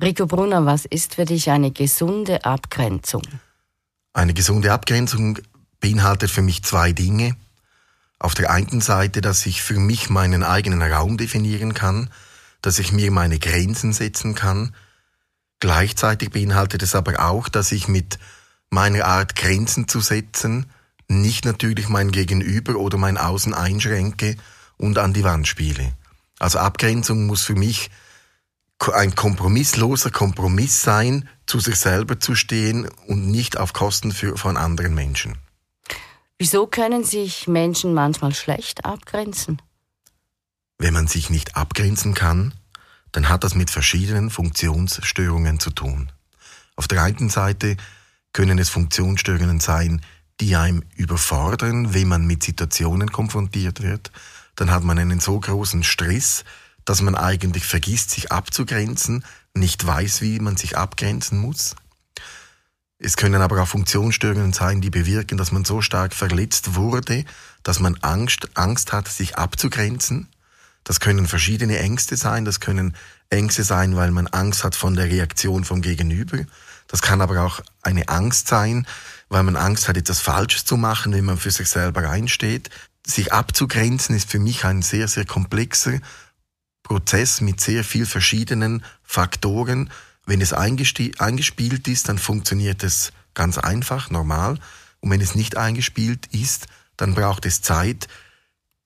Rico 0.00 0.26
Brunner, 0.26 0.66
was 0.66 0.84
ist 0.84 1.14
für 1.14 1.24
dich 1.24 1.50
eine 1.50 1.70
gesunde 1.70 2.44
Abgrenzung? 2.44 3.22
Eine 4.12 4.34
gesunde 4.34 4.70
Abgrenzung 4.70 5.38
beinhaltet 5.80 6.30
für 6.30 6.42
mich 6.42 6.62
zwei 6.64 6.92
Dinge. 6.92 7.34
Auf 8.18 8.34
der 8.34 8.50
einen 8.50 8.82
Seite, 8.82 9.22
dass 9.22 9.46
ich 9.46 9.62
für 9.62 9.78
mich 9.78 10.10
meinen 10.10 10.42
eigenen 10.42 10.82
Raum 10.82 11.16
definieren 11.16 11.72
kann, 11.72 12.10
dass 12.60 12.78
ich 12.78 12.92
mir 12.92 13.10
meine 13.10 13.38
Grenzen 13.38 13.94
setzen 13.94 14.34
kann. 14.34 14.74
Gleichzeitig 15.60 16.30
beinhaltet 16.30 16.82
es 16.82 16.94
aber 16.94 17.26
auch, 17.26 17.48
dass 17.48 17.72
ich 17.72 17.88
mit 17.88 18.18
meiner 18.68 19.06
Art 19.06 19.34
Grenzen 19.34 19.88
zu 19.88 20.00
setzen 20.00 20.66
nicht 21.08 21.44
natürlich 21.44 21.88
mein 21.88 22.10
Gegenüber 22.10 22.76
oder 22.76 22.98
mein 22.98 23.16
Außen 23.16 23.54
einschränke 23.54 24.36
und 24.76 24.98
an 24.98 25.12
die 25.14 25.24
Wand 25.24 25.46
spiele. 25.46 25.92
Also 26.38 26.58
Abgrenzung 26.58 27.26
muss 27.26 27.42
für 27.42 27.54
mich 27.54 27.90
ein 28.92 29.14
kompromissloser 29.14 30.10
Kompromiss 30.10 30.82
sein, 30.82 31.28
zu 31.46 31.60
sich 31.60 31.76
selber 31.76 32.20
zu 32.20 32.34
stehen 32.34 32.88
und 33.06 33.26
nicht 33.28 33.56
auf 33.56 33.72
Kosten 33.72 34.12
für, 34.12 34.36
von 34.36 34.56
anderen 34.56 34.94
Menschen. 34.94 35.38
Wieso 36.38 36.66
können 36.66 37.02
sich 37.02 37.48
Menschen 37.48 37.94
manchmal 37.94 38.34
schlecht 38.34 38.84
abgrenzen? 38.84 39.62
Wenn 40.78 40.92
man 40.92 41.06
sich 41.06 41.30
nicht 41.30 41.56
abgrenzen 41.56 42.12
kann, 42.12 42.52
dann 43.12 43.30
hat 43.30 43.44
das 43.44 43.54
mit 43.54 43.70
verschiedenen 43.70 44.28
Funktionsstörungen 44.28 45.58
zu 45.58 45.70
tun. 45.70 46.12
Auf 46.74 46.86
der 46.86 47.02
einen 47.02 47.30
Seite 47.30 47.78
können 48.34 48.58
es 48.58 48.68
Funktionsstörungen 48.68 49.60
sein, 49.60 50.02
die 50.40 50.54
einem 50.56 50.82
überfordern, 50.96 51.94
wenn 51.94 52.08
man 52.08 52.26
mit 52.26 52.42
Situationen 52.42 53.10
konfrontiert 53.10 53.82
wird. 53.82 54.12
Dann 54.56 54.70
hat 54.70 54.84
man 54.84 54.98
einen 54.98 55.20
so 55.20 55.40
großen 55.40 55.82
Stress, 55.82 56.44
dass 56.86 57.02
man 57.02 57.14
eigentlich 57.14 57.66
vergisst, 57.66 58.10
sich 58.10 58.32
abzugrenzen, 58.32 59.24
nicht 59.52 59.86
weiß, 59.86 60.22
wie 60.22 60.38
man 60.40 60.56
sich 60.56 60.78
abgrenzen 60.78 61.38
muss. 61.38 61.76
Es 62.98 63.18
können 63.18 63.42
aber 63.42 63.62
auch 63.62 63.68
Funktionsstörungen 63.68 64.54
sein, 64.54 64.80
die 64.80 64.88
bewirken, 64.88 65.36
dass 65.36 65.52
man 65.52 65.66
so 65.66 65.82
stark 65.82 66.14
verletzt 66.14 66.74
wurde, 66.74 67.26
dass 67.62 67.78
man 67.80 67.96
Angst, 68.00 68.48
Angst 68.54 68.92
hat, 68.92 69.08
sich 69.08 69.36
abzugrenzen. 69.36 70.28
Das 70.84 71.00
können 71.00 71.26
verschiedene 71.26 71.78
Ängste 71.78 72.16
sein. 72.16 72.44
Das 72.44 72.60
können 72.60 72.94
Ängste 73.28 73.64
sein, 73.64 73.96
weil 73.96 74.12
man 74.12 74.28
Angst 74.28 74.64
hat 74.64 74.76
von 74.76 74.94
der 74.94 75.06
Reaktion 75.06 75.64
vom 75.64 75.82
Gegenüber. 75.82 76.38
Das 76.86 77.02
kann 77.02 77.20
aber 77.20 77.42
auch 77.42 77.60
eine 77.82 78.08
Angst 78.08 78.48
sein, 78.48 78.86
weil 79.28 79.42
man 79.42 79.56
Angst 79.56 79.88
hat, 79.88 79.96
etwas 79.96 80.20
Falsches 80.20 80.64
zu 80.64 80.76
machen, 80.76 81.12
wenn 81.12 81.24
man 81.24 81.36
für 81.36 81.50
sich 81.50 81.68
selber 81.68 82.08
einsteht. 82.08 82.70
Sich 83.04 83.32
abzugrenzen 83.32 84.14
ist 84.14 84.30
für 84.30 84.38
mich 84.38 84.64
ein 84.64 84.82
sehr, 84.82 85.08
sehr 85.08 85.26
komplexer 85.26 85.98
Prozess 86.86 87.40
mit 87.40 87.60
sehr 87.60 87.82
viel 87.82 88.06
verschiedenen 88.06 88.84
Faktoren. 89.02 89.90
Wenn 90.24 90.40
es 90.40 90.52
eingespielt 90.52 91.88
ist, 91.88 92.08
dann 92.08 92.18
funktioniert 92.18 92.84
es 92.84 93.12
ganz 93.34 93.58
einfach, 93.58 94.08
normal. 94.10 94.60
Und 95.00 95.10
wenn 95.10 95.20
es 95.20 95.34
nicht 95.34 95.56
eingespielt 95.56 96.26
ist, 96.30 96.68
dann 96.96 97.14
braucht 97.14 97.44
es 97.44 97.60
Zeit, 97.60 98.06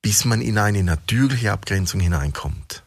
bis 0.01 0.25
man 0.25 0.41
in 0.41 0.57
eine 0.57 0.83
natürliche 0.83 1.51
Abgrenzung 1.51 1.99
hineinkommt. 1.99 2.81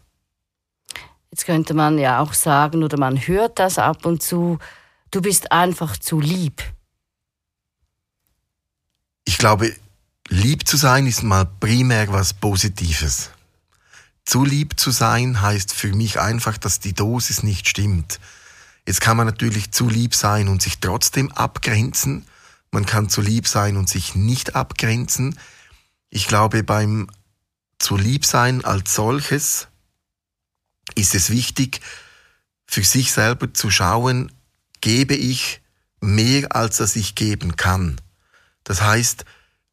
Jetzt 1.30 1.46
könnte 1.46 1.74
man 1.74 1.96
ja 1.98 2.18
auch 2.18 2.32
sagen, 2.32 2.82
oder 2.82 2.98
man 2.98 3.16
hört 3.16 3.60
das 3.60 3.78
ab 3.78 4.04
und 4.06 4.20
zu, 4.20 4.58
du 5.12 5.22
bist 5.22 5.52
einfach 5.52 5.96
zu 5.96 6.20
lieb. 6.20 6.60
Ich 9.24 9.38
glaube, 9.38 9.76
lieb 10.28 10.66
zu 10.66 10.76
sein 10.76 11.06
ist 11.06 11.22
mal 11.22 11.44
primär 11.44 12.12
was 12.12 12.34
Positives. 12.34 13.30
Zu 14.24 14.44
lieb 14.44 14.78
zu 14.80 14.90
sein 14.90 15.42
heißt 15.42 15.72
für 15.74 15.94
mich 15.94 16.18
einfach, 16.18 16.56
dass 16.56 16.80
die 16.80 16.94
Dosis 16.94 17.42
nicht 17.42 17.68
stimmt. 17.68 18.20
Jetzt 18.86 19.00
kann 19.00 19.16
man 19.16 19.26
natürlich 19.26 19.70
zu 19.72 19.88
lieb 19.88 20.14
sein 20.14 20.48
und 20.48 20.62
sich 20.62 20.78
trotzdem 20.78 21.30
abgrenzen. 21.32 22.26
Man 22.70 22.86
kann 22.86 23.08
zu 23.08 23.20
lieb 23.20 23.46
sein 23.46 23.76
und 23.76 23.88
sich 23.88 24.14
nicht 24.14 24.56
abgrenzen. 24.56 25.38
Ich 26.10 26.26
glaube, 26.26 26.62
beim 26.62 27.08
zu 27.78 27.96
lieb 27.96 28.24
sein 28.24 28.64
als 28.64 28.94
solches 28.94 29.68
ist 30.94 31.14
es 31.14 31.30
wichtig, 31.30 31.80
für 32.66 32.84
sich 32.84 33.12
selber 33.12 33.52
zu 33.52 33.70
schauen, 33.70 34.32
gebe 34.80 35.14
ich 35.14 35.60
mehr, 36.00 36.54
als 36.54 36.78
dass 36.78 36.96
ich 36.96 37.14
geben 37.14 37.56
kann. 37.56 38.00
Das 38.64 38.82
heißt, 38.82 39.24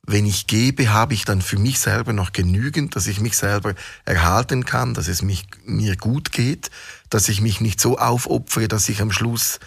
wenn 0.04 0.26
ich 0.26 0.48
gebe, 0.48 0.90
habe 0.90 1.14
ich 1.14 1.26
dann 1.26 1.42
für 1.42 1.58
mich 1.58 1.80
selber 1.80 2.12
noch 2.12 2.34
genügend, 2.34 2.96
dass 2.96 3.08
ich 3.08 3.20
mich 3.20 3.38
selber 3.38 3.76
erhalten 4.04 4.66
kann, 4.66 4.94
dass 4.94 5.08
es 5.08 5.22
mich, 5.22 5.46
mir 5.64 5.96
gut 5.96 6.32
geht, 6.32 6.72
dass 7.10 7.30
ich 7.30 7.42
mich 7.42 7.62
nicht 7.62 7.80
so 7.80 7.98
aufopfere, 7.98 8.68
dass 8.68 8.90
ich 8.90 9.02
am 9.02 9.12
Schluss 9.12 9.60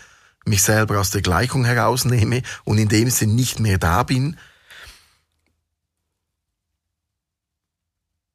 mich 0.44 0.62
selber 0.62 1.00
aus 1.00 1.10
der 1.10 1.22
Gleichung 1.22 1.64
herausnehme 1.64 2.42
und 2.64 2.78
in 2.78 2.88
dem 2.88 3.10
Sinn 3.10 3.34
nicht 3.34 3.60
mehr 3.60 3.78
da 3.78 4.02
bin. 4.02 4.36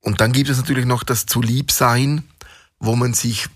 Und 0.01 0.21
dann 0.21 0.31
gibt 0.31 0.49
es 0.49 0.57
natürlich 0.57 0.85
noch 0.85 1.03
das 1.03 1.25
zu 1.25 1.41
lieb 1.41 1.71
sein, 1.71 2.23
wo 2.79 2.95
man 2.95 3.13
sich 3.13 3.47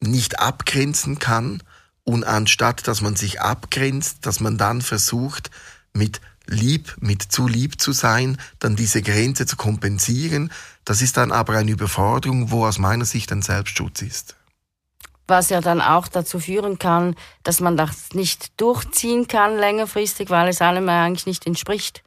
nicht 0.00 0.40
abgrenzen 0.40 1.18
kann 1.18 1.62
und 2.04 2.24
anstatt 2.24 2.88
dass 2.88 3.02
man 3.02 3.14
sich 3.14 3.42
abgrenzt, 3.42 4.24
dass 4.26 4.40
man 4.40 4.56
dann 4.56 4.80
versucht 4.80 5.50
mit 5.92 6.20
lieb, 6.52 6.96
mit 7.00 7.22
zu 7.22 7.46
lieb 7.46 7.80
zu 7.80 7.92
sein, 7.92 8.38
dann 8.58 8.76
diese 8.76 9.02
Grenze 9.02 9.46
zu 9.46 9.56
kompensieren. 9.56 10.52
Das 10.84 11.02
ist 11.02 11.16
dann 11.16 11.32
aber 11.32 11.54
eine 11.54 11.70
Überforderung, 11.70 12.50
wo 12.50 12.66
aus 12.66 12.78
meiner 12.78 13.04
Sicht 13.04 13.32
ein 13.32 13.42
Selbstschutz 13.42 14.02
ist. 14.02 14.36
Was 15.26 15.48
ja 15.48 15.60
dann 15.60 15.80
auch 15.80 16.08
dazu 16.08 16.40
führen 16.40 16.78
kann, 16.78 17.14
dass 17.44 17.60
man 17.60 17.76
das 17.76 18.14
nicht 18.14 18.60
durchziehen 18.60 19.28
kann 19.28 19.56
längerfristig, 19.56 20.28
weil 20.30 20.48
es 20.48 20.60
einem 20.60 20.88
eigentlich 20.88 21.26
nicht 21.26 21.46
entspricht. 21.46 22.02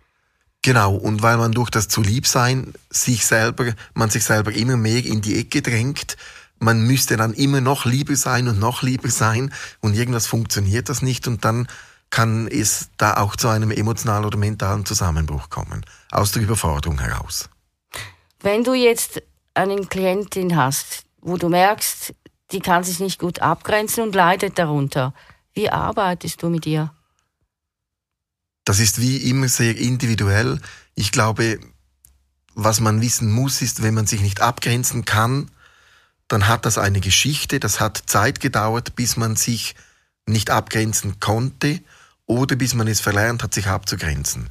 Genau, 0.62 0.96
und 0.96 1.22
weil 1.22 1.38
man 1.38 1.52
durch 1.52 1.70
das 1.70 1.90
zu 1.90 2.02
lieb 2.02 2.26
sein 2.26 2.74
sich 2.90 3.26
selber, 3.26 3.74
man 3.94 4.10
sich 4.10 4.24
selber 4.24 4.54
immer 4.54 4.78
mehr 4.78 5.06
in 5.06 5.22
die 5.22 5.38
Ecke 5.38 5.62
drängt, 5.62 6.16
man 6.58 6.88
müsste 6.88 7.18
dann 7.18 7.34
immer 7.34 7.60
noch 7.60 7.86
lieber 7.86 8.16
sein 8.16 8.48
und 8.48 8.60
noch 8.60 8.82
lieber 8.82 9.10
sein 9.10 9.54
und 9.82 9.94
irgendwas 9.94 10.26
funktioniert 10.26 10.88
das 10.88 11.02
nicht 11.02 11.28
und 11.28 11.44
dann 11.44 11.68
kann 12.14 12.48
es 12.48 12.90
da 12.98 13.18
auch 13.18 13.36
zu 13.36 13.48
einem 13.48 13.72
emotionalen 13.72 14.26
oder 14.26 14.38
mentalen 14.38 14.86
Zusammenbruch 14.86 15.50
kommen, 15.50 15.84
aus 16.12 16.32
der 16.32 16.44
Überforderung 16.44 17.00
heraus. 17.00 17.50
Wenn 18.40 18.64
du 18.64 18.76
jetzt 18.76 19.24
eine 19.56 19.84
Klientin 19.88 20.56
hast, 20.56 21.06
wo 21.22 21.38
du 21.38 21.50
merkst, 21.50 22.14
die 22.52 22.60
kann 22.60 22.84
sich 22.84 23.00
nicht 23.00 23.18
gut 23.18 23.40
abgrenzen 23.40 24.04
und 24.04 24.14
leidet 24.14 24.60
darunter, 24.60 25.16
wie 25.54 25.72
arbeitest 25.72 26.44
du 26.44 26.50
mit 26.50 26.68
ihr? 26.68 26.94
Das 28.64 28.80
ist 28.80 29.02
wie 29.02 29.18
immer 29.32 29.48
sehr 29.48 29.76
individuell. 29.76 30.62
Ich 30.94 31.12
glaube, 31.12 31.60
was 32.54 32.80
man 32.80 33.02
wissen 33.02 33.32
muss, 33.32 33.64
ist, 33.64 33.82
wenn 33.82 33.96
man 33.96 34.06
sich 34.06 34.22
nicht 34.22 34.40
abgrenzen 34.40 35.04
kann, 35.04 35.50
dann 36.28 36.48
hat 36.48 36.68
das 36.68 36.78
eine 36.78 37.00
Geschichte, 37.00 37.60
das 37.60 37.80
hat 37.80 38.04
Zeit 38.06 38.40
gedauert, 38.40 38.96
bis 38.96 39.18
man 39.18 39.36
sich 39.36 39.74
nicht 40.28 40.52
abgrenzen 40.52 41.20
konnte 41.20 41.82
oder 42.26 42.56
bis 42.56 42.74
man 42.74 42.88
es 42.88 43.02
verlernt 43.02 43.44
hat, 43.44 43.54
sich 43.54 43.68
abzugrenzen. 43.68 44.50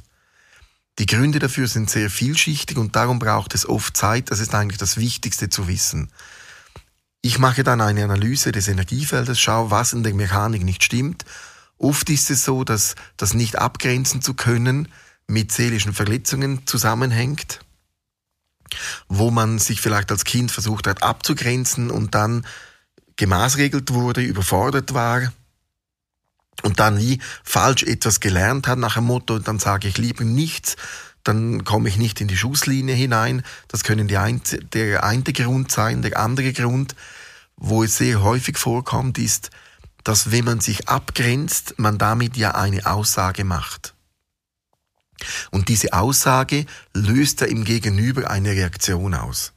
Die 0.99 1.05
Gründe 1.07 1.39
dafür 1.39 1.67
sind 1.67 1.89
sehr 1.89 2.09
vielschichtig 2.09 2.77
und 2.77 2.95
darum 2.95 3.17
braucht 3.17 3.55
es 3.55 3.67
oft 3.67 3.97
Zeit. 3.97 4.29
Das 4.29 4.39
ist 4.39 4.53
eigentlich 4.53 4.77
das 4.77 4.97
Wichtigste 4.97 5.49
zu 5.49 5.67
wissen. 5.67 6.11
Ich 7.21 7.39
mache 7.39 7.63
dann 7.63 7.81
eine 7.81 8.03
Analyse 8.03 8.51
des 8.51 8.67
Energiefeldes, 8.67 9.39
schaue, 9.39 9.71
was 9.71 9.93
in 9.93 10.03
der 10.03 10.13
Mechanik 10.13 10.63
nicht 10.63 10.83
stimmt. 10.83 11.25
Oft 11.77 12.09
ist 12.09 12.29
es 12.29 12.43
so, 12.43 12.63
dass 12.63 12.95
das 13.17 13.33
nicht 13.33 13.57
abgrenzen 13.57 14.21
zu 14.21 14.35
können 14.35 14.87
mit 15.25 15.51
seelischen 15.51 15.93
Verletzungen 15.93 16.67
zusammenhängt, 16.67 17.59
wo 19.07 19.31
man 19.31 19.57
sich 19.57 19.81
vielleicht 19.81 20.11
als 20.11 20.25
Kind 20.25 20.51
versucht 20.51 20.85
hat 20.85 21.01
abzugrenzen 21.01 21.89
und 21.89 22.13
dann 22.13 22.45
gemaßregelt 23.15 23.93
wurde, 23.93 24.21
überfordert 24.21 24.93
war 24.93 25.31
und 26.61 26.79
dann 26.79 26.99
wie 26.99 27.19
falsch 27.43 27.83
etwas 27.83 28.19
gelernt 28.19 28.67
hat 28.67 28.79
nach 28.79 28.95
dem 28.95 29.05
Motto, 29.05 29.39
dann 29.39 29.59
sage 29.59 29.87
ich 29.87 29.97
lieber 29.97 30.23
nichts, 30.23 30.75
dann 31.23 31.63
komme 31.63 31.89
ich 31.89 31.97
nicht 31.97 32.21
in 32.21 32.27
die 32.27 32.37
Schusslinie 32.37 32.95
hinein. 32.95 33.43
Das 33.69 33.83
können 33.83 34.07
die 34.07 34.17
ein, 34.17 34.41
der 34.73 35.03
eine 35.03 35.23
Grund 35.23 35.71
sein. 35.71 36.01
Der 36.01 36.19
andere 36.19 36.51
Grund, 36.53 36.95
wo 37.55 37.83
es 37.83 37.97
sehr 37.97 38.21
häufig 38.21 38.57
vorkommt, 38.57 39.17
ist, 39.17 39.49
dass 40.03 40.31
wenn 40.31 40.45
man 40.45 40.59
sich 40.59 40.89
abgrenzt, 40.89 41.75
man 41.77 41.97
damit 41.97 42.35
ja 42.35 42.55
eine 42.55 42.85
Aussage 42.85 43.45
macht. 43.45 43.93
Und 45.51 45.69
diese 45.69 45.93
Aussage 45.93 46.65
löst 46.93 47.39
ja 47.39 47.47
im 47.47 47.63
Gegenüber 47.63 48.29
eine 48.29 48.51
Reaktion 48.51 49.13
aus. 49.13 49.53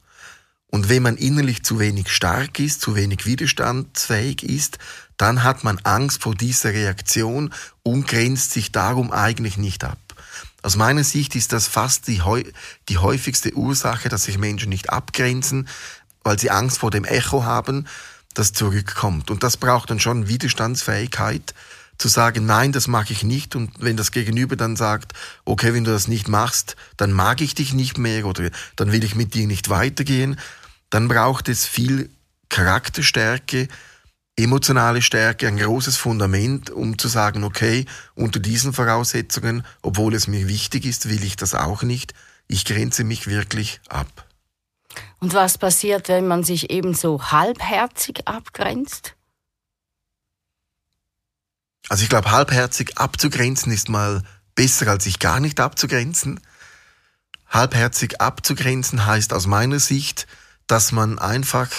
Und 0.67 0.89
wenn 0.89 1.03
man 1.03 1.17
innerlich 1.17 1.63
zu 1.63 1.79
wenig 1.79 2.09
stark 2.09 2.59
ist, 2.59 2.81
zu 2.81 2.95
wenig 2.95 3.25
widerstandsfähig 3.25 4.43
ist, 4.43 4.77
dann 5.17 5.43
hat 5.43 5.63
man 5.63 5.79
Angst 5.83 6.21
vor 6.21 6.35
dieser 6.35 6.73
Reaktion 6.73 7.53
und 7.83 8.07
grenzt 8.07 8.51
sich 8.51 8.71
darum 8.71 9.11
eigentlich 9.11 9.57
nicht 9.57 9.83
ab. 9.83 9.97
Aus 10.61 10.75
meiner 10.75 11.03
Sicht 11.03 11.35
ist 11.35 11.53
das 11.53 11.67
fast 11.67 12.07
die, 12.07 12.21
die 12.89 12.97
häufigste 12.97 13.53
Ursache, 13.53 14.09
dass 14.09 14.23
sich 14.23 14.37
Menschen 14.37 14.69
nicht 14.69 14.89
abgrenzen, 14.89 15.67
weil 16.23 16.37
sie 16.39 16.51
Angst 16.51 16.79
vor 16.79 16.91
dem 16.91 17.05
Echo 17.05 17.43
haben, 17.43 17.87
das 18.33 18.53
zurückkommt. 18.53 19.31
Und 19.31 19.43
das 19.43 19.57
braucht 19.57 19.89
dann 19.89 19.99
schon 19.99 20.27
Widerstandsfähigkeit, 20.27 21.53
zu 21.97 22.07
sagen, 22.07 22.45
nein, 22.45 22.71
das 22.71 22.87
mache 22.87 23.13
ich 23.13 23.23
nicht. 23.23 23.55
Und 23.55 23.71
wenn 23.79 23.97
das 23.97 24.11
Gegenüber 24.11 24.55
dann 24.55 24.75
sagt, 24.75 25.13
okay, 25.45 25.73
wenn 25.73 25.83
du 25.83 25.91
das 25.91 26.07
nicht 26.07 26.27
machst, 26.27 26.75
dann 26.95 27.11
mag 27.11 27.41
ich 27.41 27.55
dich 27.55 27.73
nicht 27.73 27.97
mehr 27.97 28.25
oder 28.25 28.49
dann 28.75 28.91
will 28.91 29.03
ich 29.03 29.15
mit 29.15 29.33
dir 29.33 29.47
nicht 29.47 29.69
weitergehen, 29.69 30.39
dann 30.89 31.07
braucht 31.07 31.49
es 31.49 31.65
viel 31.65 32.09
Charakterstärke, 32.49 33.67
emotionale 34.37 35.01
Stärke, 35.01 35.47
ein 35.47 35.57
großes 35.57 35.97
Fundament, 35.97 36.69
um 36.69 36.97
zu 36.97 37.07
sagen, 37.07 37.43
okay, 37.43 37.85
unter 38.15 38.39
diesen 38.39 38.71
Voraussetzungen, 38.71 39.65
obwohl 39.81 40.13
es 40.13 40.27
mir 40.27 40.47
wichtig 40.47 40.85
ist, 40.85 41.09
will 41.09 41.23
ich 41.23 41.35
das 41.35 41.55
auch 41.55 41.81
nicht. 41.83 42.13
Ich 42.47 42.63
grenze 42.63 43.03
mich 43.03 43.27
wirklich 43.27 43.81
ab. 43.89 44.25
Und 45.19 45.33
was 45.33 45.57
passiert, 45.57 46.07
wenn 46.07 46.27
man 46.27 46.43
sich 46.43 46.69
eben 46.69 46.93
so 46.93 47.31
halbherzig 47.31 48.27
abgrenzt? 48.27 49.15
Also 51.89 52.03
ich 52.03 52.09
glaube, 52.09 52.31
halbherzig 52.31 52.97
abzugrenzen 52.97 53.71
ist 53.71 53.89
mal 53.89 54.23
besser, 54.55 54.87
als 54.87 55.05
sich 55.05 55.19
gar 55.19 55.39
nicht 55.39 55.59
abzugrenzen. 55.59 56.39
Halbherzig 57.47 58.21
abzugrenzen 58.21 59.05
heißt 59.05 59.33
aus 59.33 59.47
meiner 59.47 59.79
Sicht, 59.79 60.27
dass 60.67 60.91
man 60.91 61.17
einfach 61.17 61.69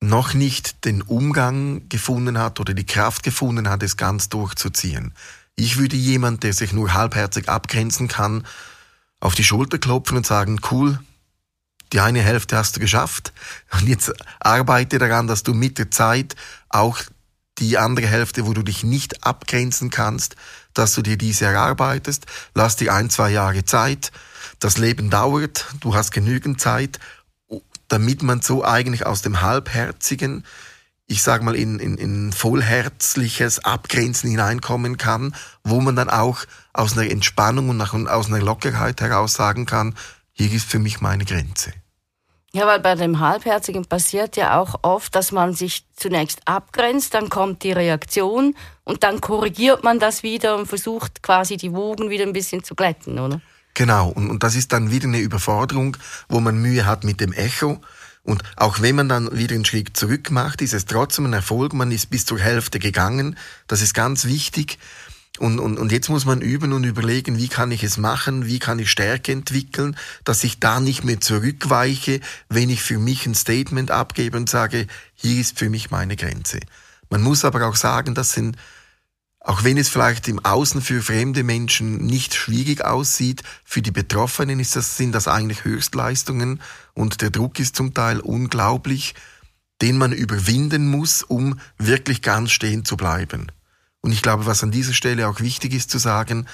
noch 0.00 0.34
nicht 0.34 0.84
den 0.84 1.02
Umgang 1.02 1.88
gefunden 1.88 2.38
hat 2.38 2.60
oder 2.60 2.74
die 2.74 2.86
Kraft 2.86 3.22
gefunden 3.22 3.68
hat, 3.68 3.82
es 3.82 3.96
ganz 3.96 4.28
durchzuziehen. 4.28 5.14
Ich 5.56 5.78
würde 5.78 5.96
jemand, 5.96 6.42
der 6.42 6.52
sich 6.52 6.72
nur 6.72 6.92
halbherzig 6.92 7.48
abgrenzen 7.48 8.08
kann, 8.08 8.46
auf 9.20 9.34
die 9.34 9.44
Schulter 9.44 9.78
klopfen 9.78 10.18
und 10.18 10.26
sagen, 10.26 10.60
cool, 10.70 10.98
die 11.92 12.00
eine 12.00 12.20
Hälfte 12.20 12.56
hast 12.56 12.76
du 12.76 12.80
geschafft 12.80 13.32
und 13.72 13.88
jetzt 13.88 14.12
arbeite 14.40 14.98
daran, 14.98 15.26
dass 15.26 15.42
du 15.42 15.54
mit 15.54 15.78
der 15.78 15.90
Zeit 15.90 16.36
auch 16.68 16.98
die 17.58 17.78
andere 17.78 18.06
Hälfte, 18.06 18.46
wo 18.46 18.52
du 18.52 18.62
dich 18.62 18.84
nicht 18.84 19.24
abgrenzen 19.24 19.88
kannst, 19.90 20.36
dass 20.74 20.94
du 20.94 21.00
dir 21.00 21.16
diese 21.16 21.46
erarbeitest. 21.46 22.26
Lass 22.54 22.76
dir 22.76 22.92
ein, 22.92 23.08
zwei 23.08 23.30
Jahre 23.30 23.64
Zeit. 23.64 24.12
Das 24.60 24.76
Leben 24.76 25.08
dauert. 25.08 25.66
Du 25.80 25.94
hast 25.94 26.10
genügend 26.10 26.60
Zeit, 26.60 26.98
damit 27.88 28.22
man 28.22 28.40
so 28.40 28.64
eigentlich 28.64 29.06
aus 29.06 29.22
dem 29.22 29.42
Halbherzigen, 29.42 30.44
ich 31.06 31.22
sag 31.22 31.42
mal, 31.42 31.54
in, 31.54 31.78
in, 31.78 31.98
in 31.98 32.32
vollherzliches 32.32 33.64
Abgrenzen 33.64 34.30
hineinkommen 34.30 34.96
kann, 34.96 35.34
wo 35.62 35.80
man 35.80 35.96
dann 35.96 36.10
auch 36.10 36.44
aus 36.72 36.96
einer 36.96 37.10
Entspannung 37.10 37.68
und 37.68 37.80
aus 37.80 38.26
einer 38.26 38.40
Lockerheit 38.40 39.00
heraus 39.00 39.34
sagen 39.34 39.66
kann, 39.66 39.94
hier 40.32 40.52
ist 40.52 40.68
für 40.68 40.78
mich 40.78 41.00
meine 41.00 41.24
Grenze. 41.24 41.72
Ja, 42.52 42.66
weil 42.66 42.80
bei 42.80 42.94
dem 42.94 43.20
Halbherzigen 43.20 43.84
passiert 43.84 44.36
ja 44.36 44.58
auch 44.58 44.76
oft, 44.80 45.14
dass 45.14 45.30
man 45.30 45.52
sich 45.52 45.84
zunächst 45.94 46.40
abgrenzt, 46.46 47.12
dann 47.12 47.28
kommt 47.28 47.62
die 47.62 47.72
Reaktion 47.72 48.54
und 48.84 49.02
dann 49.02 49.20
korrigiert 49.20 49.84
man 49.84 49.98
das 49.98 50.22
wieder 50.22 50.56
und 50.56 50.66
versucht 50.66 51.22
quasi 51.22 51.58
die 51.58 51.74
Wogen 51.74 52.08
wieder 52.08 52.24
ein 52.24 52.32
bisschen 52.32 52.64
zu 52.64 52.74
glätten, 52.74 53.18
oder? 53.18 53.42
Genau, 53.76 54.08
und, 54.08 54.30
und 54.30 54.42
das 54.42 54.56
ist 54.56 54.72
dann 54.72 54.90
wieder 54.90 55.06
eine 55.06 55.20
Überforderung, 55.20 55.98
wo 56.30 56.40
man 56.40 56.56
Mühe 56.56 56.86
hat 56.86 57.04
mit 57.04 57.20
dem 57.20 57.34
Echo. 57.34 57.78
Und 58.22 58.42
auch 58.56 58.80
wenn 58.80 58.96
man 58.96 59.10
dann 59.10 59.36
wieder 59.36 59.54
einen 59.54 59.66
Schritt 59.66 59.98
zurück 59.98 60.30
macht, 60.30 60.62
ist 60.62 60.72
es 60.72 60.86
trotzdem 60.86 61.26
ein 61.26 61.34
Erfolg. 61.34 61.74
Man 61.74 61.92
ist 61.92 62.08
bis 62.08 62.24
zur 62.24 62.38
Hälfte 62.38 62.78
gegangen. 62.78 63.36
Das 63.68 63.82
ist 63.82 63.92
ganz 63.92 64.24
wichtig. 64.24 64.78
Und, 65.38 65.58
und, 65.58 65.78
und 65.78 65.92
jetzt 65.92 66.08
muss 66.08 66.24
man 66.24 66.40
üben 66.40 66.72
und 66.72 66.84
überlegen, 66.84 67.36
wie 67.36 67.48
kann 67.48 67.70
ich 67.70 67.84
es 67.84 67.98
machen, 67.98 68.46
wie 68.46 68.58
kann 68.60 68.78
ich 68.78 68.90
Stärke 68.90 69.32
entwickeln, 69.32 69.94
dass 70.24 70.42
ich 70.42 70.58
da 70.58 70.80
nicht 70.80 71.04
mehr 71.04 71.20
zurückweiche, 71.20 72.20
wenn 72.48 72.70
ich 72.70 72.82
für 72.82 72.98
mich 72.98 73.26
ein 73.26 73.34
Statement 73.34 73.90
abgebe 73.90 74.38
und 74.38 74.48
sage, 74.48 74.86
hier 75.14 75.38
ist 75.38 75.58
für 75.58 75.68
mich 75.68 75.90
meine 75.90 76.16
Grenze. 76.16 76.60
Man 77.10 77.20
muss 77.20 77.44
aber 77.44 77.68
auch 77.68 77.76
sagen, 77.76 78.14
das 78.14 78.32
sind, 78.32 78.56
auch 79.46 79.62
wenn 79.62 79.78
es 79.78 79.88
vielleicht 79.88 80.26
im 80.26 80.44
Außen 80.44 80.82
für 80.82 81.00
fremde 81.00 81.44
Menschen 81.44 81.98
nicht 81.98 82.34
schwierig 82.34 82.84
aussieht, 82.84 83.44
für 83.64 83.80
die 83.80 83.92
Betroffenen 83.92 84.58
ist 84.58 84.74
das, 84.74 84.96
sind 84.96 85.12
das 85.12 85.28
eigentlich 85.28 85.64
Höchstleistungen 85.64 86.60
und 86.94 87.22
der 87.22 87.30
Druck 87.30 87.60
ist 87.60 87.76
zum 87.76 87.94
Teil 87.94 88.18
unglaublich, 88.18 89.14
den 89.82 89.98
man 89.98 90.10
überwinden 90.10 90.88
muss, 90.90 91.22
um 91.22 91.60
wirklich 91.78 92.22
ganz 92.22 92.50
stehen 92.50 92.84
zu 92.84 92.96
bleiben. 92.96 93.52
Und 94.00 94.10
ich 94.10 94.20
glaube, 94.20 94.46
was 94.46 94.64
an 94.64 94.72
dieser 94.72 94.94
Stelle 94.94 95.28
auch 95.28 95.38
wichtig 95.38 95.74
ist 95.74 95.92
zu 95.92 95.98
sagen, 95.98 96.48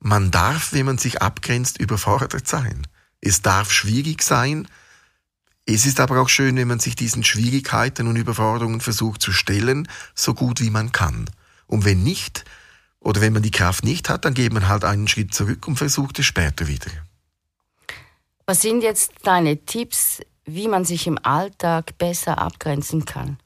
man 0.00 0.30
darf, 0.30 0.74
wenn 0.74 0.84
man 0.84 0.98
sich 0.98 1.22
abgrenzt, 1.22 1.80
überfordert 1.80 2.46
sein. 2.46 2.86
Es 3.22 3.40
darf 3.40 3.72
schwierig 3.72 4.22
sein. 4.22 4.68
Es 5.64 5.86
ist 5.86 5.98
aber 5.98 6.20
auch 6.20 6.28
schön, 6.28 6.56
wenn 6.56 6.68
man 6.68 6.80
sich 6.80 6.94
diesen 6.94 7.24
Schwierigkeiten 7.24 8.06
und 8.06 8.16
Überforderungen 8.16 8.82
versucht 8.82 9.22
zu 9.22 9.32
stellen, 9.32 9.88
so 10.14 10.34
gut 10.34 10.60
wie 10.60 10.70
man 10.70 10.92
kann. 10.92 11.24
Und 11.70 11.84
wenn 11.84 12.02
nicht, 12.02 12.44
oder 12.98 13.20
wenn 13.20 13.32
man 13.32 13.44
die 13.44 13.52
Kraft 13.52 13.84
nicht 13.84 14.08
hat, 14.08 14.24
dann 14.24 14.34
geht 14.34 14.52
man 14.52 14.66
halt 14.66 14.84
einen 14.84 15.06
Schritt 15.06 15.32
zurück 15.32 15.68
und 15.68 15.76
versucht 15.76 16.18
es 16.18 16.26
später 16.26 16.66
wieder. 16.66 16.90
Was 18.44 18.62
sind 18.62 18.82
jetzt 18.82 19.12
deine 19.22 19.64
Tipps, 19.64 20.20
wie 20.44 20.66
man 20.66 20.84
sich 20.84 21.06
im 21.06 21.16
Alltag 21.22 21.96
besser 21.96 22.38
abgrenzen 22.38 23.04
kann? 23.04 23.38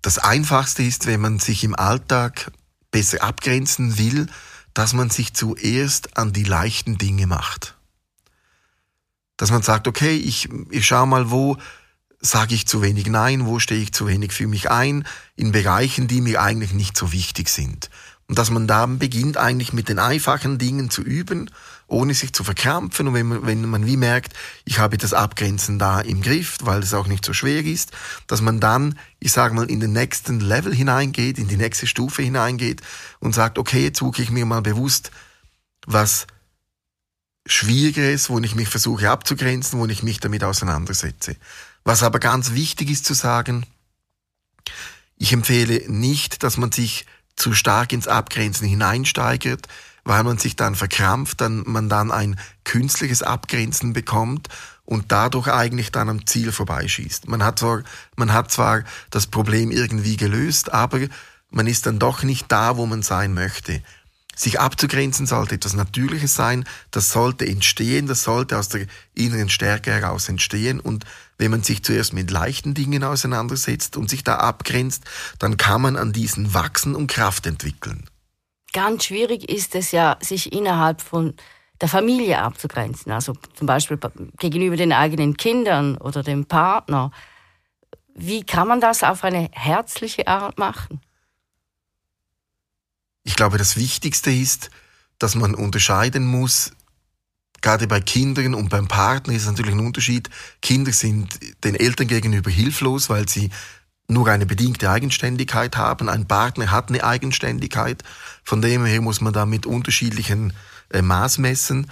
Das 0.00 0.16
Einfachste 0.16 0.82
ist, 0.82 1.06
wenn 1.06 1.20
man 1.20 1.38
sich 1.38 1.64
im 1.64 1.74
Alltag 1.74 2.50
besser 2.90 3.22
abgrenzen 3.22 3.98
will, 3.98 4.26
dass 4.72 4.94
man 4.94 5.10
sich 5.10 5.34
zuerst 5.34 6.16
an 6.16 6.32
die 6.32 6.44
leichten 6.44 6.96
Dinge 6.96 7.26
macht. 7.26 7.76
Dass 9.36 9.50
man 9.50 9.60
sagt, 9.60 9.86
okay, 9.86 10.16
ich, 10.16 10.48
ich 10.70 10.86
schau 10.86 11.04
mal, 11.04 11.30
wo 11.30 11.58
sage 12.20 12.54
ich 12.54 12.66
zu 12.66 12.82
wenig 12.82 13.06
Nein, 13.06 13.46
wo 13.46 13.58
stehe 13.58 13.82
ich 13.82 13.92
zu 13.92 14.06
wenig 14.06 14.32
für 14.32 14.46
mich 14.46 14.70
ein, 14.70 15.04
in 15.36 15.52
Bereichen, 15.52 16.06
die 16.06 16.20
mir 16.20 16.42
eigentlich 16.42 16.72
nicht 16.72 16.96
so 16.96 17.12
wichtig 17.12 17.48
sind. 17.48 17.90
Und 18.28 18.38
dass 18.38 18.50
man 18.50 18.66
dann 18.66 18.98
beginnt, 18.98 19.36
eigentlich 19.36 19.72
mit 19.72 19.88
den 19.88 19.98
einfachen 19.98 20.58
Dingen 20.58 20.90
zu 20.90 21.02
üben 21.02 21.50
ohne 21.90 22.14
sich 22.14 22.32
zu 22.32 22.44
verkrampfen. 22.44 23.08
Und 23.08 23.14
wenn 23.14 23.26
man, 23.26 23.46
wenn 23.46 23.64
man 23.68 23.86
wie 23.86 23.96
merkt, 23.96 24.32
ich 24.64 24.78
habe 24.78 24.96
das 24.96 25.12
Abgrenzen 25.12 25.78
da 25.78 26.00
im 26.00 26.22
Griff, 26.22 26.58
weil 26.62 26.80
es 26.80 26.94
auch 26.94 27.06
nicht 27.06 27.24
so 27.24 27.32
schwer 27.32 27.64
ist, 27.64 27.90
dass 28.26 28.40
man 28.40 28.60
dann, 28.60 28.98
ich 29.18 29.32
sage 29.32 29.54
mal, 29.54 29.68
in 29.68 29.80
den 29.80 29.92
nächsten 29.92 30.40
Level 30.40 30.74
hineingeht, 30.74 31.38
in 31.38 31.48
die 31.48 31.56
nächste 31.56 31.86
Stufe 31.86 32.22
hineingeht 32.22 32.80
und 33.18 33.34
sagt, 33.34 33.58
okay, 33.58 33.82
jetzt 33.82 33.98
suche 33.98 34.22
ich 34.22 34.30
mir 34.30 34.46
mal 34.46 34.62
bewusst 34.62 35.10
was 35.86 36.26
Schwieriges, 37.46 38.30
wo 38.30 38.38
ich 38.38 38.54
mich 38.54 38.68
versuche 38.68 39.10
abzugrenzen, 39.10 39.78
wo 39.78 39.86
ich 39.86 40.02
mich 40.02 40.20
damit 40.20 40.44
auseinandersetze. 40.44 41.36
Was 41.84 42.02
aber 42.02 42.18
ganz 42.18 42.52
wichtig 42.52 42.90
ist 42.90 43.04
zu 43.04 43.14
sagen, 43.14 43.66
ich 45.16 45.32
empfehle 45.32 45.82
nicht, 45.90 46.42
dass 46.42 46.56
man 46.56 46.72
sich 46.72 47.06
zu 47.36 47.52
stark 47.52 47.92
ins 47.92 48.08
Abgrenzen 48.08 48.66
hineinsteigert, 48.66 49.66
weil 50.04 50.24
man 50.24 50.38
sich 50.38 50.56
dann 50.56 50.74
verkrampft, 50.74 51.40
dann 51.40 51.62
man 51.66 51.88
dann 51.88 52.10
ein 52.10 52.38
künstliches 52.64 53.22
Abgrenzen 53.22 53.92
bekommt 53.92 54.48
und 54.84 55.12
dadurch 55.12 55.48
eigentlich 55.48 55.92
dann 55.92 56.08
am 56.08 56.26
Ziel 56.26 56.52
vorbeischießt. 56.52 57.28
Man 57.28 57.44
hat 57.44 57.58
zwar, 57.58 57.82
man 58.16 58.32
hat 58.32 58.50
zwar 58.50 58.82
das 59.10 59.26
Problem 59.26 59.70
irgendwie 59.70 60.16
gelöst, 60.16 60.72
aber 60.72 61.00
man 61.50 61.66
ist 61.66 61.86
dann 61.86 61.98
doch 61.98 62.22
nicht 62.22 62.50
da, 62.50 62.76
wo 62.76 62.86
man 62.86 63.02
sein 63.02 63.34
möchte. 63.34 63.82
Sich 64.40 64.58
abzugrenzen 64.58 65.26
sollte 65.26 65.56
etwas 65.56 65.74
Natürliches 65.74 66.34
sein, 66.34 66.64
das 66.90 67.10
sollte 67.10 67.46
entstehen, 67.46 68.06
das 68.06 68.22
sollte 68.22 68.58
aus 68.58 68.68
der 68.68 68.86
inneren 69.14 69.50
Stärke 69.50 69.92
heraus 69.92 70.28
entstehen 70.28 70.80
und 70.80 71.04
wenn 71.36 71.50
man 71.50 71.62
sich 71.62 71.82
zuerst 71.82 72.12
mit 72.12 72.30
leichten 72.30 72.74
Dingen 72.74 73.04
auseinandersetzt 73.04 73.96
und 73.96 74.08
sich 74.08 74.24
da 74.24 74.36
abgrenzt, 74.36 75.04
dann 75.38 75.56
kann 75.56 75.82
man 75.82 75.96
an 75.96 76.12
diesen 76.12 76.54
wachsen 76.54 76.94
und 76.94 77.06
Kraft 77.06 77.46
entwickeln 77.46 78.08
ganz 78.72 79.04
schwierig 79.04 79.48
ist 79.48 79.74
es 79.74 79.92
ja, 79.92 80.16
sich 80.20 80.52
innerhalb 80.52 81.00
von 81.00 81.34
der 81.80 81.88
Familie 81.88 82.38
abzugrenzen. 82.38 83.12
Also 83.12 83.34
zum 83.54 83.66
Beispiel 83.66 83.98
gegenüber 84.38 84.76
den 84.76 84.92
eigenen 84.92 85.36
Kindern 85.36 85.96
oder 85.96 86.22
dem 86.22 86.46
Partner. 86.46 87.10
Wie 88.14 88.44
kann 88.44 88.68
man 88.68 88.80
das 88.80 89.02
auf 89.02 89.24
eine 89.24 89.48
herzliche 89.52 90.26
Art 90.26 90.58
machen? 90.58 91.00
Ich 93.30 93.36
glaube, 93.36 93.58
das 93.58 93.76
Wichtigste 93.76 94.32
ist, 94.32 94.70
dass 95.20 95.36
man 95.36 95.54
unterscheiden 95.54 96.26
muss, 96.26 96.72
gerade 97.60 97.86
bei 97.86 98.00
Kindern 98.00 98.56
und 98.56 98.70
beim 98.70 98.88
Partner 98.88 99.34
ist 99.34 99.46
natürlich 99.46 99.72
ein 99.72 99.86
Unterschied. 99.86 100.28
Kinder 100.60 100.92
sind 100.92 101.38
den 101.62 101.76
Eltern 101.76 102.08
gegenüber 102.08 102.50
hilflos, 102.50 103.08
weil 103.08 103.28
sie 103.28 103.50
nur 104.08 104.26
eine 104.26 104.46
bedingte 104.46 104.90
Eigenständigkeit 104.90 105.76
haben. 105.76 106.08
Ein 106.08 106.26
Partner 106.26 106.72
hat 106.72 106.88
eine 106.88 107.04
Eigenständigkeit. 107.04 108.02
Von 108.42 108.62
dem 108.62 108.84
her 108.84 109.00
muss 109.00 109.20
man 109.20 109.32
da 109.32 109.46
mit 109.46 109.64
unterschiedlichen 109.64 110.52
äh, 110.92 111.00
Maß 111.00 111.38
messen. 111.38 111.88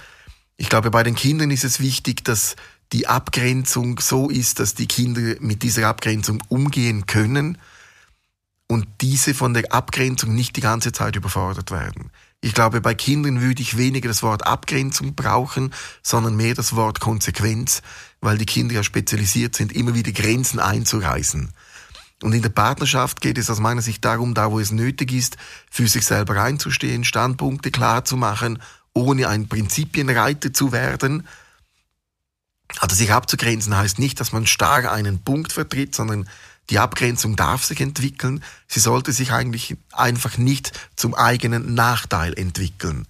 Ich 0.57 0.67
glaube, 0.67 0.91
bei 0.91 1.03
den 1.03 1.15
Kindern 1.15 1.51
ist 1.51 1.63
es 1.63 1.79
wichtig, 1.79 2.25
dass 2.25 2.57
die 2.91 3.07
Abgrenzung 3.07 3.97
so 4.01 4.29
ist, 4.29 4.59
dass 4.59 4.73
die 4.75 4.87
Kinder 4.87 5.35
mit 5.39 5.63
dieser 5.63 5.87
Abgrenzung 5.87 6.43
umgehen 6.49 7.05
können 7.05 7.57
und 8.69 8.87
diese 9.01 9.33
von 9.33 9.53
der 9.53 9.73
Abgrenzung 9.73 10.35
nicht 10.35 10.55
die 10.55 10.61
ganze 10.61 10.91
Zeit 10.91 11.15
überfordert 11.15 11.71
werden. 11.71 12.11
Ich 12.39 12.53
glaube, 12.53 12.79
bei 12.79 12.93
Kindern 12.93 13.41
würde 13.41 13.61
ich 13.61 13.77
weniger 13.77 14.07
das 14.07 14.23
Wort 14.23 14.47
Abgrenzung 14.47 15.15
brauchen, 15.15 15.73
sondern 16.03 16.37
mehr 16.37 16.53
das 16.53 16.75
Wort 16.75 17.01
Konsequenz. 17.01 17.81
weil 18.21 18.37
die 18.37 18.45
Kinder 18.45 18.75
ja 18.75 18.83
spezialisiert 18.83 19.55
sind, 19.55 19.71
immer 19.71 19.95
wieder 19.95 20.11
Grenzen 20.11 20.59
einzureißen. 20.59 21.51
Und 22.21 22.33
in 22.33 22.41
der 22.41 22.49
Partnerschaft 22.49 23.21
geht 23.21 23.37
es 23.37 23.49
aus 23.49 23.61
meiner 23.61 23.81
Sicht 23.81 24.03
darum, 24.03 24.33
da 24.33 24.51
wo 24.51 24.59
es 24.59 24.71
nötig 24.71 25.13
ist, 25.13 25.37
für 25.71 25.87
sich 25.87 26.05
selber 26.05 26.41
einzustehen, 26.41 27.05
Standpunkte 27.05 27.71
klar 27.71 28.03
zu 28.03 28.17
machen, 28.17 28.59
ohne 28.93 29.29
ein 29.29 29.47
Prinzipienreiter 29.47 30.51
zu 30.51 30.73
werden. 30.73 31.25
Also 32.79 32.95
sich 32.95 33.13
abzugrenzen 33.13 33.77
heißt 33.77 33.99
nicht, 33.99 34.19
dass 34.19 34.33
man 34.33 34.45
starr 34.45 34.91
einen 34.91 35.23
Punkt 35.23 35.53
vertritt, 35.53 35.95
sondern 35.95 36.27
die 36.69 36.79
Abgrenzung 36.79 37.35
darf 37.35 37.63
sich 37.63 37.81
entwickeln. 37.81 38.43
Sie 38.67 38.79
sollte 38.79 39.11
sich 39.11 39.31
eigentlich 39.31 39.75
einfach 39.91 40.37
nicht 40.37 40.71
zum 40.95 41.15
eigenen 41.15 41.73
Nachteil 41.73 42.37
entwickeln. 42.37 43.07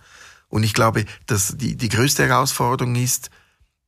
Und 0.48 0.64
ich 0.64 0.74
glaube, 0.74 1.06
dass 1.28 1.56
die, 1.58 1.76
die 1.76 1.90
größte 1.90 2.28
Herausforderung 2.28 2.96
ist, 2.96 3.30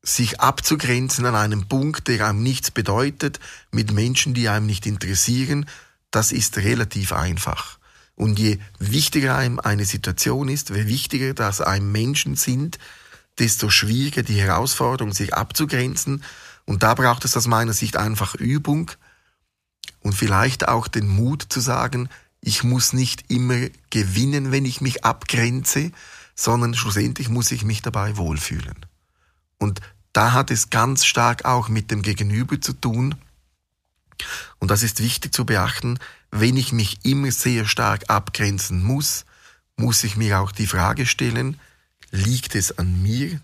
sich 0.04 0.40
abzugrenzen 0.40 1.26
an 1.26 1.36
einem 1.36 1.68
Punkt, 1.68 2.08
der 2.08 2.28
einem 2.28 2.44
nichts 2.44 2.72
bedeutet, 2.72 3.40
mit 3.72 3.92
Menschen, 3.92 4.34
die 4.34 4.50
einem 4.50 4.66
nicht 4.66 4.86
interessieren, 4.86 5.66
das 6.10 6.32
ist 6.32 6.58
relativ 6.58 7.14
einfach. 7.14 7.78
Und 8.16 8.40
je 8.40 8.60
wichtiger 8.80 9.36
einem 9.36 9.60
eine 9.60 9.86
Situation 9.86 10.50
ist, 10.50 10.70
je 10.70 10.88
wichtiger 10.88 11.34
dass 11.34 11.62
einem 11.62 11.92
Menschen 11.92 12.36
sind, 12.36 12.78
desto 13.40 13.70
schwieriger 13.70 14.24
die 14.24 14.40
Herausforderung, 14.40 15.14
sich 15.14 15.34
abzugrenzen. 15.34 16.24
Und 16.66 16.84
da 16.84 16.94
braucht 16.94 17.26
es 17.26 17.38
aus 17.38 17.48
meiner 17.48 17.74
Sicht 17.74 17.96
einfach 17.96 18.36
Übung 18.36 18.92
und 20.02 20.14
vielleicht 20.14 20.68
auch 20.68 20.88
den 20.88 21.08
Mut 21.08 21.46
zu 21.50 21.60
sagen, 21.60 22.10
ich 22.42 22.64
muss 22.64 22.94
nicht 22.94 23.30
immer 23.30 23.68
gewinnen, 23.90 24.52
wenn 24.52 24.66
ich 24.66 24.82
mich 24.82 25.06
abgrenze, 25.06 25.92
sondern 26.36 26.74
schlussendlich 26.74 27.30
muss 27.30 27.52
ich 27.52 27.64
mich 27.64 27.82
dabei 27.82 28.18
wohlfühlen. 28.18 28.86
Und 29.60 29.80
da 30.14 30.34
hat 30.34 30.50
es 30.50 30.70
ganz 30.70 31.06
stark 31.06 31.46
auch 31.46 31.70
mit 31.70 31.92
dem 31.92 32.02
Gegenüber 32.02 32.60
zu 32.60 32.74
tun. 32.74 33.16
Und 34.60 34.72
das 34.72 34.84
ist 34.84 35.02
wichtig 35.02 35.34
zu 35.34 35.46
beachten. 35.46 36.00
Wenn 36.32 36.58
ich 36.58 36.74
mich 36.74 37.06
immer 37.06 37.32
sehr 37.32 37.68
stark 37.68 38.10
abgrenzen 38.10 38.84
muss, 38.84 39.26
muss 39.78 40.04
ich 40.04 40.18
mir 40.18 40.40
auch 40.40 40.52
die 40.52 40.68
Frage 40.68 41.06
stellen, 41.06 41.60
liegt 42.10 42.56
es 42.56 42.78
an 42.78 43.02
mir, 43.02 43.40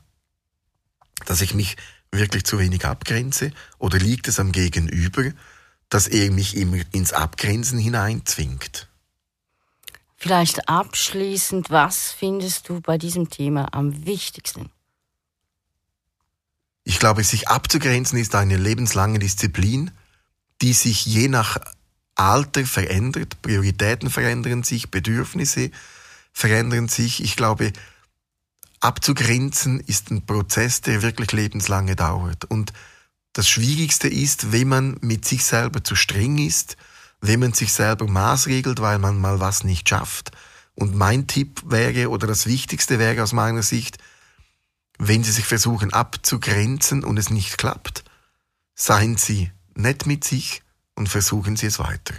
dass 1.26 1.42
ich 1.42 1.54
mich 1.54 1.78
wirklich 2.12 2.46
zu 2.46 2.60
wenig 2.60 2.86
abgrenze, 2.86 3.52
oder 3.78 4.00
liegt 4.00 4.28
es 4.28 4.40
am 4.40 4.52
Gegenüber, 4.52 5.32
dass 5.90 6.08
er 6.08 6.32
mich 6.32 6.56
immer 6.56 6.78
ins 6.92 7.14
Abgrenzen 7.14 7.80
hineinzwingt? 7.80 8.88
Vielleicht 10.18 10.68
abschließend, 10.68 11.70
was 11.70 12.12
findest 12.12 12.70
du 12.70 12.82
bei 12.82 12.98
diesem 12.98 13.30
Thema 13.30 13.74
am 13.74 14.06
wichtigsten? 14.06 14.72
Ich 16.84 17.00
glaube, 17.00 17.24
sich 17.24 17.50
abzugrenzen 17.50 18.18
ist 18.18 18.34
eine 18.34 18.58
lebenslange 18.58 19.20
Disziplin, 19.20 19.92
die 20.62 20.74
sich 20.74 21.06
je 21.06 21.28
nach 21.28 21.58
Alter 22.16 22.66
verändert. 22.66 23.42
Prioritäten 23.42 24.10
verändern 24.10 24.64
sich, 24.64 24.90
Bedürfnisse 24.90 25.70
verändern 26.34 26.88
sich. 26.88 27.24
Ich 27.24 27.36
glaube, 27.36 27.74
abzugrenzen 28.80 29.80
ist 29.82 30.10
ein 30.12 30.26
Prozess, 30.26 30.82
der 30.82 31.02
wirklich 31.02 31.32
lebenslange 31.32 31.96
dauert. 31.96 32.46
Und 32.46 32.74
das 33.38 33.48
Schwierigste 33.48 34.08
ist, 34.08 34.52
wenn 34.52 34.68
man 34.68 34.98
mit 35.02 35.26
sich 35.26 35.46
selber 35.46 35.84
zu 35.84 35.96
streng 35.96 36.40
ist, 36.40 36.76
wenn 37.22 37.40
man 37.40 37.54
sich 37.54 37.72
selber 37.72 38.08
maßregelt, 38.08 38.82
weil 38.82 38.98
man 38.98 39.20
mal 39.20 39.40
was 39.40 39.64
nicht 39.64 39.88
schafft. 39.88 40.32
Und 40.74 40.96
mein 40.96 41.28
Tipp 41.28 41.62
wäre, 41.66 42.10
oder 42.10 42.26
das 42.26 42.48
Wichtigste 42.48 42.98
wäre 42.98 43.22
aus 43.22 43.34
meiner 43.34 43.62
Sicht, 43.62 44.00
wenn 44.98 45.24
Sie 45.24 45.32
sich 45.32 45.46
versuchen 45.46 45.94
abzugrenzen 45.94 47.04
und 47.04 47.18
es 47.18 47.30
nicht 47.30 47.60
klappt, 47.60 48.04
seien 48.74 49.18
Sie 49.18 49.52
nett 49.76 50.08
mit 50.08 50.24
sich 50.24 50.64
und 50.96 51.08
versuchen 51.08 51.56
Sie 51.56 51.68
es 51.68 51.78
weiter. 51.78 52.16